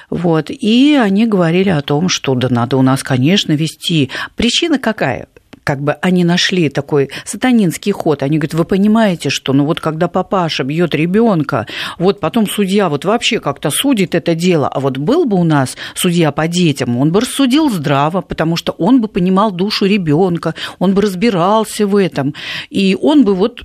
[0.09, 0.49] Вот.
[0.49, 4.09] И они говорили о том, что да надо у нас, конечно, вести.
[4.35, 5.27] Причина какая?
[5.63, 8.23] Как бы они нашли такой сатанинский ход.
[8.23, 11.67] Они говорят, вы понимаете, что ну вот когда папаша бьет ребенка,
[11.97, 15.77] вот потом судья вот вообще как-то судит это дело, а вот был бы у нас
[15.95, 20.93] судья по детям, он бы рассудил здраво, потому что он бы понимал душу ребенка, он
[20.93, 22.33] бы разбирался в этом,
[22.69, 23.63] и он бы вот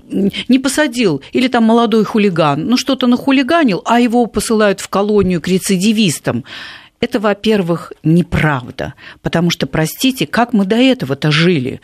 [0.48, 5.48] не посадил, или там молодой хулиган, ну что-то нахулиганил, а его посылают в колонию к
[5.48, 6.44] рецидивистам
[7.04, 11.82] Это, во-первых, неправда, потому что, простите, как мы до этого-то жили?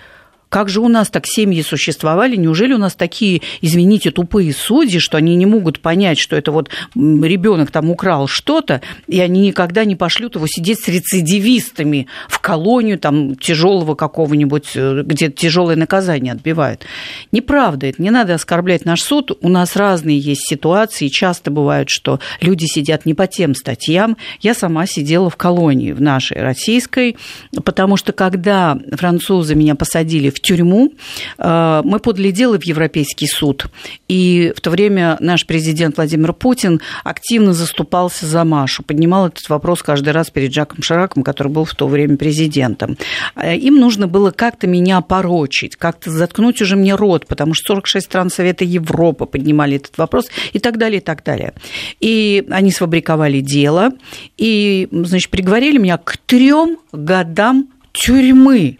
[0.50, 2.34] Как же у нас так семьи существовали?
[2.34, 6.70] Неужели у нас такие, извините, тупые судьи, что они не могут понять, что это вот
[6.96, 12.98] ребенок там украл что-то, и они никогда не пошлют его сидеть с рецидивистами в колонию
[12.98, 16.84] там тяжелого какого-нибудь, э, где тяжелое наказание отбивают.
[17.30, 19.38] Неправда, это не надо оскорблять наш суд.
[19.42, 21.06] У нас разные есть ситуации.
[21.06, 24.16] Часто бывает, что люди сидят не по тем статьям.
[24.40, 27.16] Я сама сидела в колонии в нашей российской,
[27.64, 30.92] потому что когда французы меня посадили в тюрьму.
[31.38, 33.66] Э, мы подали дело в Европейский суд.
[34.08, 39.82] И в то время наш президент Владимир Путин активно заступался за Машу, поднимал этот вопрос
[39.82, 42.96] каждый раз перед Жаком Шираком, который был в то время президентом.
[43.36, 48.06] Э, им нужно было как-то меня порочить, как-то заткнуть уже мне рот, потому что 46
[48.06, 51.54] стран Совета Европы поднимали этот вопрос и так далее, и так далее.
[52.00, 53.92] И они сфабриковали дело
[54.36, 58.78] и, значит, приговорили меня к трем годам тюрьмы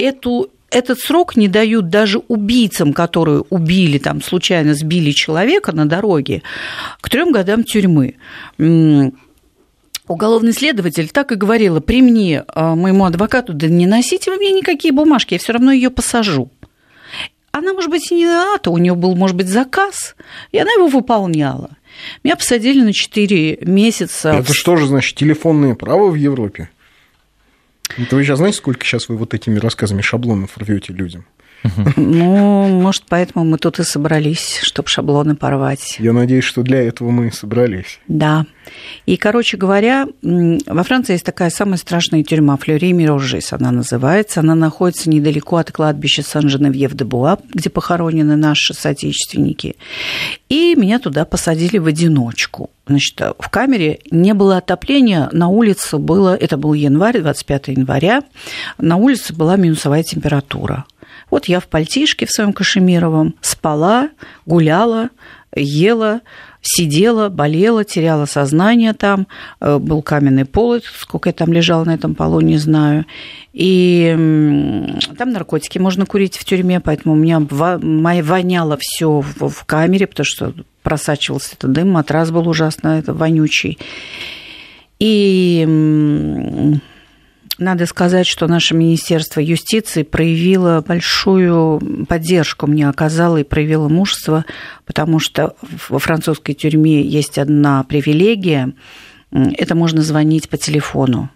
[0.00, 6.42] эту этот срок не дают даже убийцам, которые убили, там, случайно сбили человека на дороге,
[7.00, 8.14] к трем годам тюрьмы.
[10.06, 14.50] Уголовный следователь так и говорила при мне, а, моему адвокату, да не носите вы мне
[14.50, 16.50] никакие бумажки, я все равно ее посажу.
[17.52, 20.16] Она, может быть, и не виновата, у нее был, может быть, заказ,
[20.50, 21.70] и она его выполняла.
[22.24, 24.30] Меня посадили на 4 месяца.
[24.30, 26.70] Это что же значит телефонные права в Европе?
[27.96, 31.26] Это вы сейчас знаете, сколько сейчас вы вот этими рассказами шаблонов рвете людям?
[31.96, 35.96] Ну, может, поэтому мы тут и собрались, чтобы шаблоны порвать.
[35.98, 38.00] Я надеюсь, что для этого мы и собрались.
[38.08, 38.46] Да.
[39.06, 44.40] И, короче говоря, во Франции есть такая самая страшная тюрьма, Флюри Мирожис она называется.
[44.40, 49.76] Она находится недалеко от кладбища Сан-Женевьев-де-Буа, где похоронены наши соотечественники.
[50.48, 52.70] И меня туда посадили в одиночку.
[52.86, 58.22] Значит, в камере не было отопления, на улице было, это был январь, 25 января,
[58.78, 60.86] на улице была минусовая температура.
[61.30, 64.10] Вот я в пальтишке в своем кашемировом спала,
[64.46, 65.10] гуляла,
[65.54, 66.20] ела,
[66.62, 69.26] сидела, болела, теряла сознание там,
[69.60, 73.06] э, был каменный пол, сколько я там лежала на этом полу, не знаю.
[73.52, 74.14] И
[75.18, 80.54] там наркотики можно курить в тюрьме, поэтому у меня воняло все в камере, потому что
[80.82, 83.78] просачивался этот дым, матрас был ужасно это вонючий.
[84.98, 86.80] И
[87.60, 94.44] надо сказать, что наше Министерство юстиции проявило большую поддержку, мне оказало и проявило мужество,
[94.86, 95.54] потому что
[95.88, 98.72] во французской тюрьме есть одна привилегия,
[99.30, 101.30] это можно звонить по телефону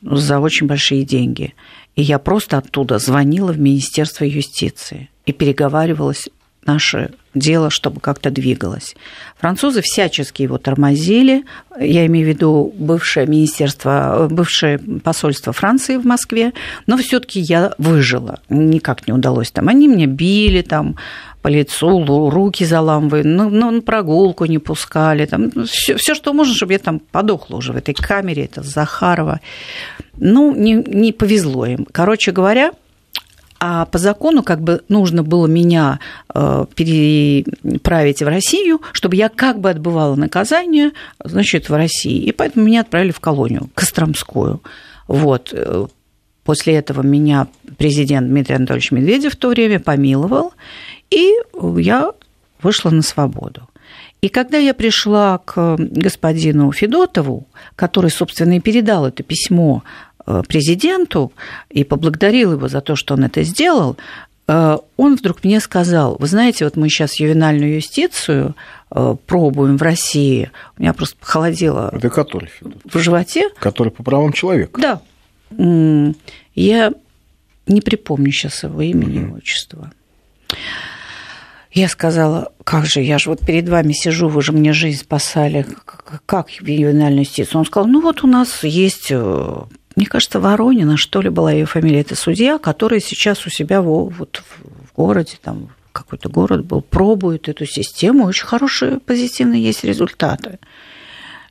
[0.00, 1.54] за очень большие деньги.
[1.96, 6.28] И я просто оттуда звонила в Министерство юстиции и переговаривалась
[6.66, 8.94] наше дело, чтобы как-то двигалось.
[9.38, 11.44] Французы всячески его тормозили.
[11.78, 16.52] Я имею в виду бывшее министерство, бывшее посольство Франции в Москве,
[16.86, 18.40] но все-таки я выжила.
[18.48, 19.68] Никак не удалось там.
[19.68, 20.96] Они меня били там
[21.42, 26.54] по лицу, руки заламывали, ну, ну, на прогулку не пускали, там, все, все, что можно,
[26.54, 29.40] чтобы я там подохла уже в этой камере, это Захарова.
[30.16, 31.86] Ну, не, не повезло им.
[31.92, 32.72] Короче говоря,
[33.66, 35.98] а по закону как бы нужно было меня
[36.34, 40.90] э, переправить в Россию, чтобы я как бы отбывала наказание,
[41.24, 42.24] значит, в России.
[42.24, 44.60] И поэтому меня отправили в колонию, Костромскую.
[45.08, 45.54] Вот.
[46.44, 47.46] После этого меня
[47.78, 50.52] президент Дмитрий Анатольевич Медведев в то время помиловал,
[51.10, 51.32] и
[51.78, 52.12] я
[52.60, 53.62] вышла на свободу.
[54.20, 57.46] И когда я пришла к господину Федотову,
[57.76, 59.82] который, собственно, и передал это письмо
[60.13, 60.13] Э,
[60.46, 61.32] президенту
[61.70, 63.96] и поблагодарил его за то, что он это сделал,
[64.48, 68.54] э, он вдруг мне сказал, вы знаете, вот мы сейчас ювенальную юстицию
[68.90, 73.50] э, пробуем в России, у меня просто похолодело это который, в животе.
[73.58, 74.80] Который по правам человека.
[74.80, 75.00] Да.
[76.54, 76.92] Я
[77.66, 79.92] не припомню сейчас его имени и отчества.
[81.72, 85.66] Я сказала, как же, я же вот перед вами сижу, вы же мне жизнь спасали,
[86.24, 87.58] как ювенальную юстицию?
[87.58, 89.10] Он сказал, ну вот у нас есть
[89.96, 94.42] мне кажется, Воронина, что ли, была ее фамилия, это судья, который сейчас у себя вот
[94.42, 100.58] в городе, там какой-то город был, пробует эту систему, очень хорошие, позитивные есть результаты.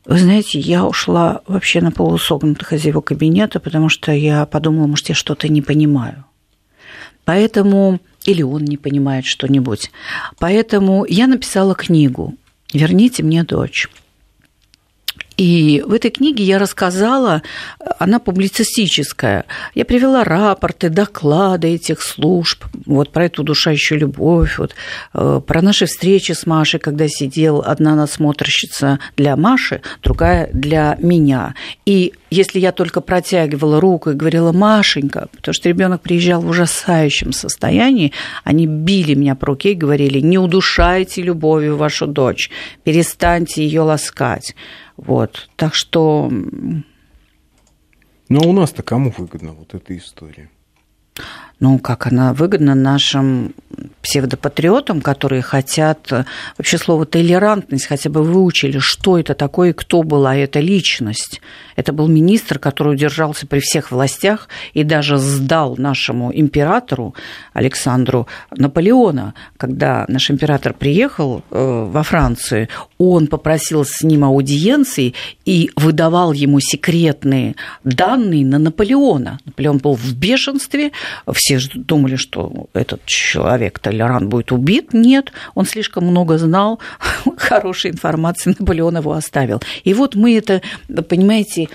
[0.05, 5.07] Вы знаете, я ушла вообще на полусогнутых из его кабинета, потому что я подумала, может,
[5.07, 6.25] я что-то не понимаю.
[7.23, 9.91] Поэтому, или он не понимает что-нибудь.
[10.39, 12.35] Поэтому я написала книгу
[12.73, 13.87] «Верните мне дочь».
[15.37, 17.41] И в этой книге я рассказала,
[17.99, 19.45] она публицистическая.
[19.73, 24.75] Я привела рапорты, доклады этих служб, вот про эту душающую любовь, вот,
[25.13, 31.55] э, про наши встречи с Машей, когда сидел одна насмотрщица для Маши, другая для меня.
[31.85, 37.31] И если я только протягивала руку и говорила Машенька, потому что ребенок приезжал в ужасающем
[37.31, 38.11] состоянии,
[38.43, 42.49] они били меня по руке и говорили, не удушайте любовью вашу дочь,
[42.83, 44.55] перестаньте ее ласкать.
[44.97, 46.31] Вот, так что...
[48.29, 50.49] Но у нас-то кому выгодна вот эта история?
[51.59, 53.53] Ну, как она выгодна нашим
[54.01, 56.11] псевдопатриотам, которые хотят
[56.57, 61.41] вообще слово толерантность хотя бы выучили, что это такое и кто была эта личность.
[61.75, 67.15] Это был министр, который удержался при всех властях и даже сдал нашему императору
[67.53, 69.33] Александру Наполеона.
[69.57, 75.13] Когда наш император приехал э, во Францию, он попросил с ним аудиенции
[75.45, 79.39] и выдавал ему секретные данные на Наполеона.
[79.45, 80.91] Наполеон был в бешенстве,
[81.43, 84.93] все думали, что этот человек, Толеран, будет убит.
[84.93, 86.79] Нет, он слишком много знал,
[87.37, 89.61] хорошей информации Наполеон его оставил.
[89.83, 90.61] И вот мы это,
[91.09, 91.67] понимаете,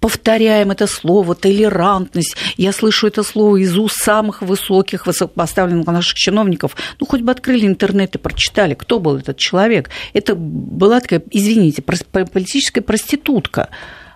[0.00, 2.36] повторяем это слово, толерантность.
[2.56, 6.74] Я слышу это слово из уст самых высоких, высокопоставленных наших чиновников.
[7.00, 9.90] Ну, хоть бы открыли интернет и прочитали, кто был этот человек.
[10.14, 13.68] Это была такая, извините, политическая проститутка.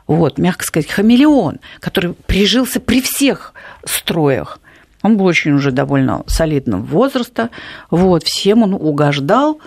[0.07, 4.59] Вот, мягко сказать, хамелеон, который прижился при всех строях.
[5.03, 7.51] Он был очень уже довольно солидного возраста.
[7.91, 9.61] Вот, всем он угождал.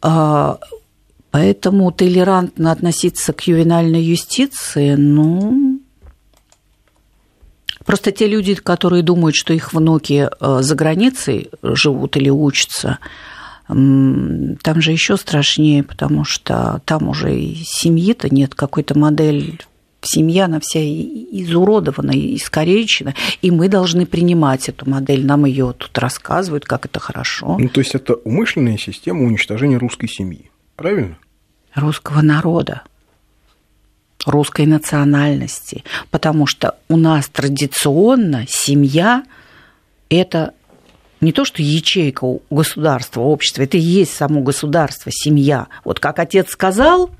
[0.00, 0.58] А,
[1.32, 5.80] Поэтому толерантно относиться к ювенальной юстиции, ну,
[7.84, 12.98] Просто те люди, которые думают, что их внуки э, за границей живут или учатся,
[13.68, 19.62] там же еще страшнее, потому что там уже и семьи-то нет, какой-то модель
[20.02, 25.24] семья, она вся изуродована, искоречена, и мы должны принимать эту модель.
[25.24, 27.56] Нам ее тут рассказывают, как это хорошо.
[27.58, 31.16] Ну, то есть это умышленная система уничтожения русской семьи, правильно?
[31.74, 32.82] русского народа,
[34.26, 39.24] русской национальности, потому что у нас традиционно семья–
[40.08, 40.54] это
[41.22, 45.68] не то, что ячейка у государства, общества, это и есть само государство, семья.
[45.84, 47.10] Вот как отец сказал,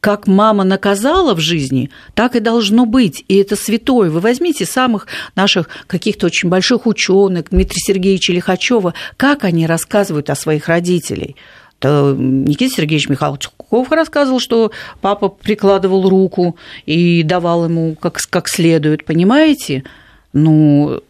[0.00, 3.24] как мама наказала в жизни, так и должно быть.
[3.28, 4.10] И это святое.
[4.10, 5.06] Вы возьмите самых
[5.36, 11.36] наших каких-то очень больших ученых, Дмитрия Сергеевича Лихачева, как они рассказывают о своих родителях.
[11.82, 19.84] Никита Сергеевич Михалков рассказывал, что папа прикладывал руку и давал ему как, как следует, понимаете?
[20.32, 21.02] Ну,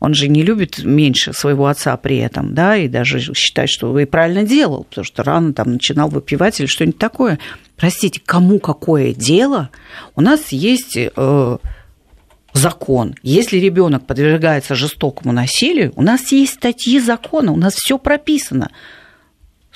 [0.00, 4.04] он же не любит меньше своего отца при этом, да, и даже считает, что и
[4.04, 7.38] правильно делал, потому что рано там начинал выпивать или что-нибудь такое.
[7.76, 9.70] Простите, кому какое дело?
[10.14, 11.58] У нас есть э,
[12.52, 13.14] закон.
[13.22, 18.70] Если ребенок подвергается жестокому насилию, у нас есть статьи закона, у нас все прописано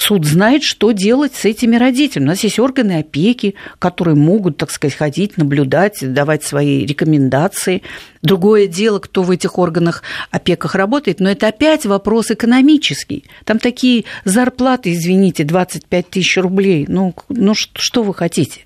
[0.02, 2.26] суд знает, что делать с этими родителями.
[2.26, 7.82] У нас есть органы опеки, которые могут, так сказать, ходить, наблюдать, давать свои рекомендации.
[8.20, 13.24] Другое дело, кто в этих органах опеках работает, но это опять вопрос экономический.
[13.44, 16.84] Там такие зарплаты, извините, 25 тысяч рублей.
[16.88, 18.62] Ну, ну что вы хотите?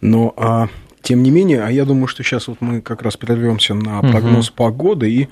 [0.00, 0.68] Ну, а
[1.02, 4.48] тем не менее, а я думаю, что сейчас вот мы как раз прервемся на прогноз
[4.48, 4.56] угу.
[4.56, 5.28] погоды и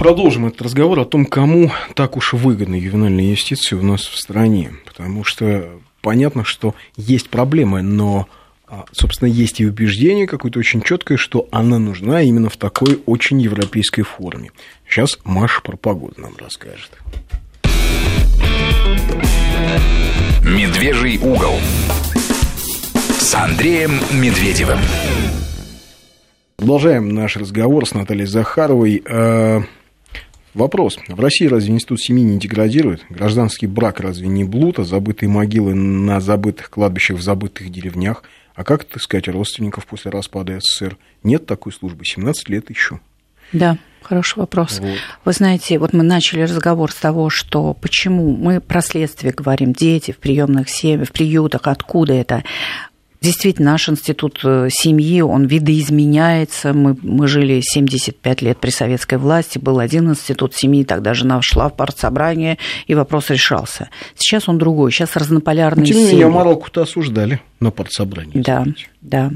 [0.00, 4.72] Продолжим этот разговор о том, кому так уж выгодны ювенальные инвестиции у нас в стране.
[4.86, 5.68] Потому что
[6.00, 8.26] понятно, что есть проблемы, но,
[8.66, 13.42] а, собственно, есть и убеждение какое-то очень четкое, что она нужна именно в такой очень
[13.42, 14.52] европейской форме.
[14.88, 16.92] Сейчас Маша про погоду нам расскажет.
[20.42, 21.56] Медвежий угол
[23.18, 24.78] с Андреем Медведевым.
[26.56, 29.02] Продолжаем наш разговор с Натальей Захаровой.
[30.54, 30.98] Вопрос.
[31.08, 33.04] В России разве институт семьи не деградирует?
[33.08, 38.24] Гражданский брак разве не блуд, а забытые могилы на забытых кладбищах в забытых деревнях?
[38.54, 40.98] А как отыскать родственников после распада СССР?
[41.22, 43.00] Нет такой службы, 17 лет еще.
[43.52, 44.80] Да, хороший вопрос.
[44.80, 44.98] Вот.
[45.24, 50.10] Вы знаете, вот мы начали разговор с того, что почему мы про следствие говорим, дети
[50.12, 52.42] в приемных семьях, в приютах, откуда это.
[53.20, 56.72] Действительно, наш институт э, семьи, он видоизменяется.
[56.72, 61.68] Мы, мы жили 75 лет при советской власти, был один институт семьи, тогда жена шла
[61.68, 62.56] в партсобрание,
[62.86, 63.90] и вопрос решался.
[64.14, 65.84] Сейчас он другой, сейчас разнополярный.
[65.84, 68.40] Тем не менее, Маралку-то осуждали на партсобрании.
[68.40, 68.64] Да,
[69.02, 69.30] да.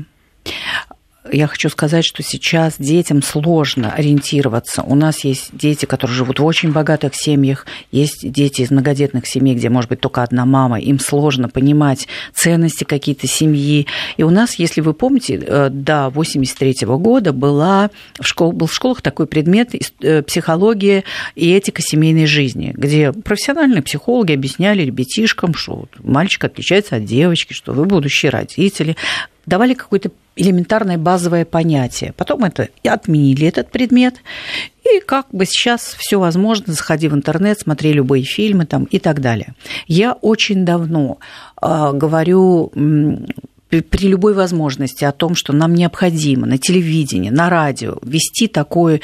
[1.32, 4.82] Я хочу сказать, что сейчас детям сложно ориентироваться.
[4.82, 9.54] У нас есть дети, которые живут в очень богатых семьях, есть дети из многодетных семей,
[9.54, 13.86] где может быть только одна мама, им сложно понимать ценности какие-то семьи.
[14.16, 18.74] И у нас, если вы помните, э, до 83 года была в школ, был в
[18.74, 19.70] школах такой предмет
[20.02, 21.04] э, психология
[21.34, 27.72] и этика семейной жизни, где профессиональные психологи объясняли ребятишкам, что мальчик отличается от девочки, что
[27.72, 28.96] вы будущие родители,
[29.46, 32.12] давали какой-то элементарное базовое понятие.
[32.16, 34.16] Потом это и отменили этот предмет.
[34.84, 39.20] И как бы сейчас все возможно, заходи в интернет, смотри любые фильмы там, и так
[39.20, 39.54] далее.
[39.86, 41.18] Я очень давно
[41.62, 42.72] э, говорю
[43.82, 49.00] при любой возможности о том, что нам необходимо на телевидении, на радио вести такую,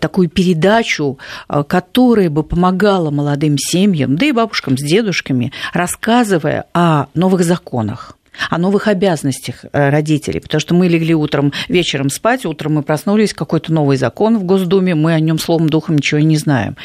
[0.00, 7.06] такую передачу, а, которая бы помогала молодым семьям, да и бабушкам с дедушками, рассказывая о
[7.14, 8.17] новых законах
[8.50, 13.34] о новых обязанностях э, родителей, потому что мы легли утром, вечером спать, утром мы проснулись,
[13.34, 16.76] какой-то новый закон в Госдуме, мы о нем словом духом ничего не знаем.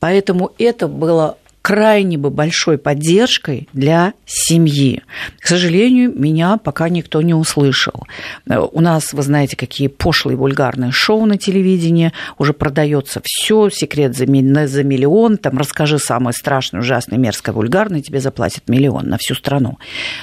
[0.00, 5.02] Поэтому это было крайне бы большой поддержкой для семьи.
[5.40, 8.04] К сожалению, меня пока никто не услышал.
[8.48, 14.26] У нас, вы знаете, какие пошлые вульгарные шоу на телевидении, уже продается все, секрет за,
[14.26, 19.76] за миллион, там расскажи самое страшное, ужасное, мерзкое, вульгарное, тебе заплатят миллион на всю страну.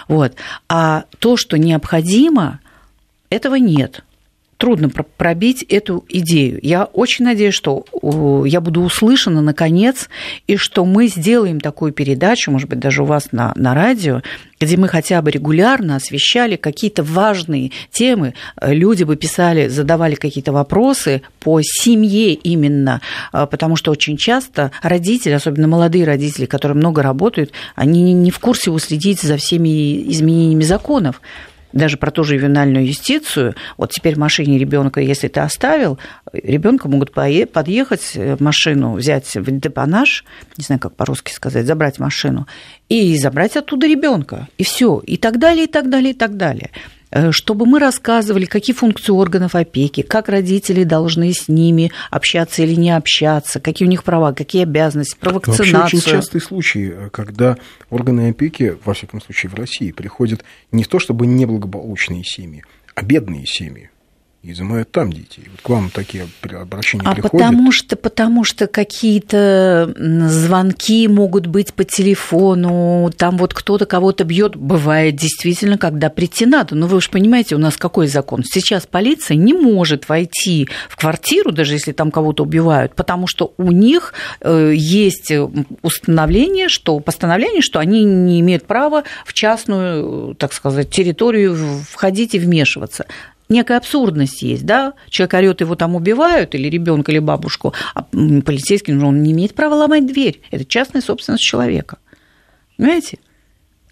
[0.07, 0.35] Вот.
[0.69, 2.61] А то, что необходимо,
[3.29, 4.05] этого нет
[4.57, 6.59] трудно пробить эту идею.
[6.61, 7.85] Я очень надеюсь, что
[8.45, 10.09] я буду услышана наконец,
[10.47, 14.21] и что мы сделаем такую передачу, может быть, даже у вас на, на радио,
[14.59, 21.21] где мы хотя бы регулярно освещали какие-то важные темы, люди бы писали, задавали какие-то вопросы
[21.39, 23.01] по семье именно,
[23.31, 28.39] а, потому что очень часто родители, особенно молодые родители, которые много работают, они не в
[28.39, 31.21] курсе уследить за всеми изменениями законов
[31.73, 35.99] даже про ту же ювенальную юстицию, вот теперь в машине ребенка, если ты оставил,
[36.31, 40.23] ребенка могут подъехать в машину, взять в депанаж,
[40.57, 42.47] не знаю, как по-русски сказать, забрать машину,
[42.89, 46.69] и забрать оттуда ребенка, и все, и так далее, и так далее, и так далее.
[47.13, 52.73] Э, чтобы мы рассказывали, какие функции органов опеки, как родители должны с ними общаться или
[52.73, 55.79] не общаться, какие у них права, какие обязанности, про вакцинацию.
[55.79, 57.57] Вообще очень частый случай, э, когда
[57.91, 62.63] органы опеки, во всяком случае в России, приходят не то чтобы неблагополучные семьи,
[62.95, 63.91] а бедные семьи
[64.43, 65.45] и изымают там детей.
[65.49, 67.31] Вот к вам такие обращения а приходят?
[67.31, 74.57] Потому что, потому что какие-то звонки могут быть по телефону, там вот кто-то кого-то бьет.
[74.57, 76.75] Бывает действительно, когда прийти надо.
[76.75, 78.43] Но вы уж понимаете, у нас какой закон?
[78.43, 83.71] Сейчас полиция не может войти в квартиру, даже если там кого-то убивают, потому что у
[83.71, 85.31] них э, есть
[85.81, 91.55] установление, что, постановление, что они не имеют права в частную, так сказать, территорию
[91.89, 93.05] входить и вмешиваться
[93.49, 98.93] некая абсурдность есть, да, человек орет, его там убивают, или ребенка, или бабушку, а полицейский,
[98.93, 101.97] ну, он не имеет права ломать дверь, это частная собственность человека,
[102.77, 103.19] понимаете?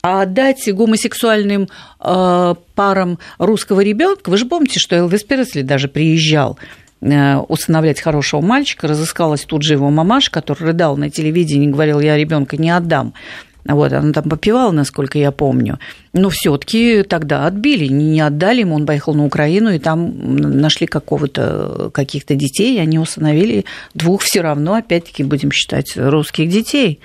[0.03, 6.57] А отдать гомосексуальным э, парам русского ребенка, вы же помните, что Элвис Пресли даже приезжал
[7.01, 11.99] э, усыновлять хорошего мальчика, разыскалась тут же его мамаша, который рыдал на телевидении и говорил,
[11.99, 13.13] я ребенка не отдам.
[13.65, 15.79] Вот, она там попивала, насколько я помню.
[16.13, 21.91] Но все-таки тогда отбили, не отдали ему, он поехал на Украину, и там нашли какого-то,
[21.93, 26.99] каких-то детей, и они установили двух все равно, опять-таки, будем считать, русских детей.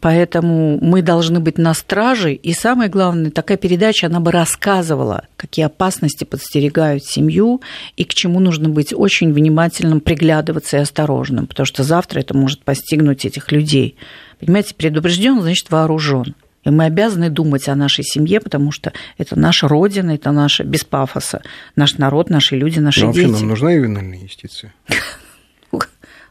[0.00, 2.34] Поэтому мы должны быть на страже.
[2.34, 7.60] И самое главное, такая передача, она бы рассказывала, какие опасности подстерегают семью
[7.96, 12.64] и к чему нужно быть очень внимательным, приглядываться и осторожным, потому что завтра это может
[12.64, 13.96] постигнуть этих людей.
[14.44, 16.34] Понимаете, предупрежден, значит вооружен.
[16.64, 20.84] И мы обязаны думать о нашей семье, потому что это наша родина, это наша без
[20.84, 21.42] пафоса,
[21.76, 23.26] наш народ, наши люди, наши Но дети.
[23.26, 24.74] Вообще нам нужна ювенальная юстиция?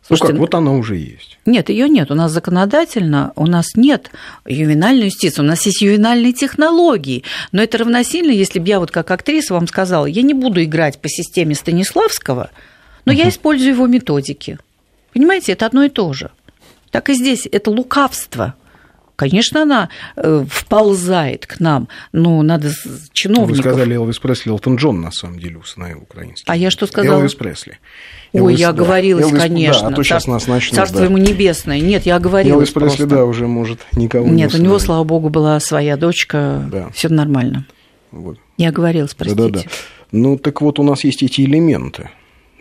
[0.04, 1.38] Слушайте, ну как, вот она уже есть.
[1.46, 2.12] Нет, ее нет.
[2.12, 4.12] У нас законодательно, у нас нет
[4.46, 7.24] ювенальной юстиции, у нас есть ювенальные технологии.
[7.54, 11.00] Но это равносильно, если бы я вот как актриса вам сказала, я не буду играть
[11.00, 12.50] по системе Станиславского,
[13.06, 13.16] но uh-huh.
[13.16, 14.58] я использую его методики.
[15.14, 16.32] Понимаете, это одно и то же.
[16.92, 18.56] Так и здесь это лукавство.
[19.16, 22.72] Конечно, она э, вползает к нам, но надо
[23.14, 23.58] чиновников...
[23.58, 26.46] Вы сказали Элвис Пресли, Элтон Джон, на самом деле, установил украинский.
[26.48, 27.20] А я что сказала?
[27.20, 27.78] Элвис Пресли.
[28.34, 28.82] Ой, Элвис, я да.
[28.82, 29.82] оговорилась, Элвис, конечно.
[29.84, 30.76] Да, а то сейчас нас начнут.
[30.76, 31.06] Царство да.
[31.06, 31.80] ему небесное.
[31.80, 35.30] Нет, я оговорилась Элвис Пресли, да, уже может никого Нет, не у него, слава богу,
[35.30, 36.90] была своя дочка, да.
[36.90, 37.68] все нормально.
[38.10, 38.40] Вот.
[38.58, 39.40] Я оговорилась, простите.
[39.40, 39.70] Да-да-да.
[40.12, 42.10] Ну, так вот, у нас есть эти элементы,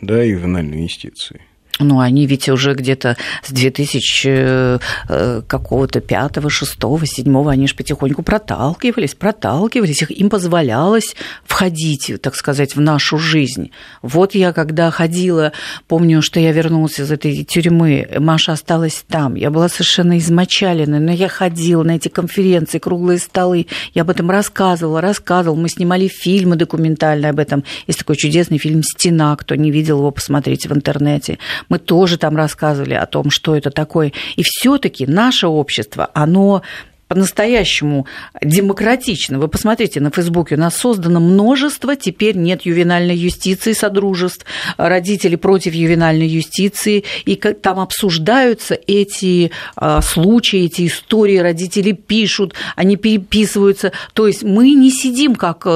[0.02, 1.40] да, ювенальной юстиции.
[1.80, 8.22] Ну, они ведь уже где-то с 2000 э, какого-то пятого, шестого, седьмого, они же потихоньку
[8.22, 13.70] проталкивались, проталкивались, им позволялось входить, так сказать, в нашу жизнь.
[14.02, 15.52] Вот я, когда ходила,
[15.88, 21.12] помню, что я вернулась из этой тюрьмы, Маша осталась там, я была совершенно измочалена, но
[21.12, 26.56] я ходила на эти конференции, круглые столы, я об этом рассказывала, рассказывала, мы снимали фильмы
[26.56, 27.64] документальные об этом.
[27.86, 31.38] Есть такой чудесный фильм «Стена», кто не видел его, посмотрите в интернете
[31.70, 34.12] мы тоже там рассказывали о том, что это такое.
[34.36, 36.62] И все-таки наше общество, оно
[37.10, 38.06] по-настоящему
[38.40, 39.40] демократично.
[39.40, 44.46] Вы посмотрите, на Фейсбуке у нас создано множество, теперь нет ювенальной юстиции содружеств,
[44.76, 52.94] родители против ювенальной юстиции, и там обсуждаются эти а, случаи, эти истории, родители пишут, они
[52.94, 53.90] переписываются.
[54.12, 55.66] То есть мы не сидим как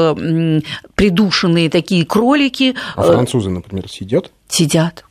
[0.94, 2.76] придушенные такие кролики.
[2.94, 4.30] А французы, например, сидят?
[4.48, 5.04] Сидят.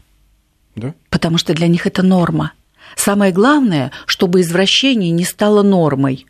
[0.76, 0.94] Да?
[1.10, 2.54] Потому что для них это норма.
[2.96, 6.26] Самое главное, чтобы извращение не стало нормой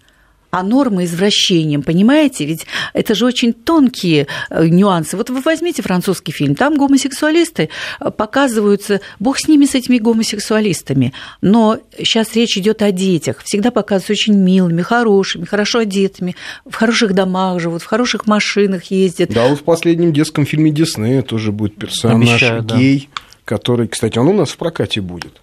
[0.54, 2.46] а норма извращением, понимаете?
[2.46, 5.18] Ведь это же очень тонкие э, нюансы.
[5.18, 7.70] Вот вы возьмите французский фильм, там гомосексуалисты
[8.00, 13.72] э, показываются, бог с ними, с этими гомосексуалистами, но сейчас речь идет о детях, всегда
[13.72, 16.36] показываются очень милыми, хорошими, хорошо одетыми,
[16.66, 19.32] в хороших домах живут, в хороших машинах ездят.
[19.32, 23.10] Да, вот в последнем детском фильме Диснея тоже будет персонаж Обещаю, гей.
[23.12, 25.42] Да который, кстати, он у нас в прокате будет.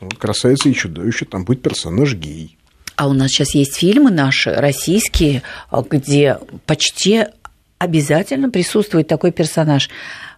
[0.00, 2.56] Вот «Красавица и чудовище», там будет персонаж гей.
[2.96, 5.42] А у нас сейчас есть фильмы наши, российские,
[5.90, 7.24] где почти
[7.78, 9.88] обязательно присутствует такой персонаж.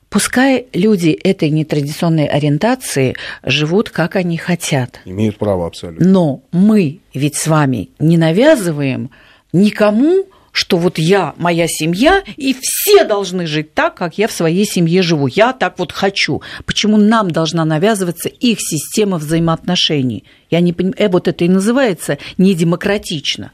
[0.09, 5.01] Пускай люди этой нетрадиционной ориентации живут, как они хотят.
[5.05, 6.07] Имеют право абсолютно.
[6.07, 9.11] Но мы ведь с вами не навязываем
[9.53, 14.67] никому что вот я, моя семья, и все должны жить так, как я в своей
[14.67, 15.27] семье живу.
[15.27, 16.43] Я так вот хочу.
[16.67, 20.25] Почему нам должна навязываться их система взаимоотношений?
[20.51, 23.51] Я не понимаю, э, вот это и называется недемократично.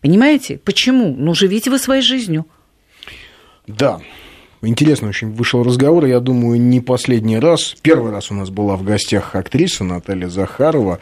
[0.00, 0.58] Понимаете?
[0.58, 1.14] Почему?
[1.16, 2.46] Ну, живите вы своей жизнью.
[3.66, 4.00] Да,
[4.62, 7.74] Интересно очень вышел разговор, я думаю, не последний раз.
[7.80, 10.98] Первый раз у нас была в гостях актриса Наталья Захарова,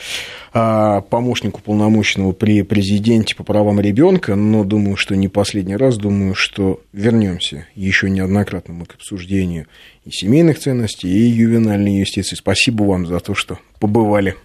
[0.53, 6.37] а, помощник уполномоченного при президенте по правам ребенка, но думаю, что не последний раз, думаю,
[6.37, 9.67] что вернемся еще неоднократно мы к обсуждению
[10.05, 12.37] и семейных ценностей, и ювенальной юстиции.
[12.37, 14.37] Спасибо вам за то, что побывали.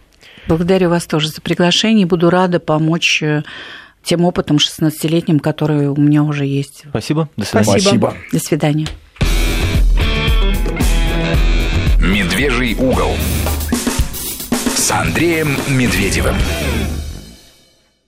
[0.47, 2.07] Благодарю вас тоже за приглашение.
[2.07, 3.43] Буду рада помочь э,
[4.03, 6.85] тем опытом 16-летним, который у меня уже есть.
[6.89, 7.29] Спасибо.
[7.37, 7.79] До свидания.
[7.79, 8.13] Спасибо.
[8.31, 8.87] До свидания.
[12.03, 13.15] Медвежий угол
[14.75, 16.35] с Андреем Медведевым.